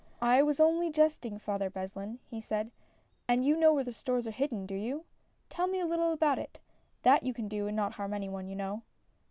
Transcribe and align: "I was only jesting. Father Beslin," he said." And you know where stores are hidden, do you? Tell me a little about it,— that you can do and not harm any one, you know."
"I 0.23 0.41
was 0.41 0.59
only 0.59 0.89
jesting. 0.89 1.37
Father 1.37 1.69
Beslin," 1.69 2.17
he 2.25 2.41
said." 2.41 2.71
And 3.27 3.45
you 3.45 3.55
know 3.55 3.71
where 3.71 3.91
stores 3.91 4.25
are 4.25 4.31
hidden, 4.31 4.65
do 4.65 4.73
you? 4.73 5.05
Tell 5.47 5.67
me 5.67 5.79
a 5.79 5.85
little 5.85 6.11
about 6.11 6.39
it,— 6.39 6.57
that 7.03 7.21
you 7.21 7.35
can 7.35 7.47
do 7.47 7.67
and 7.67 7.75
not 7.75 7.93
harm 7.93 8.15
any 8.15 8.27
one, 8.27 8.47
you 8.47 8.55
know." 8.55 8.81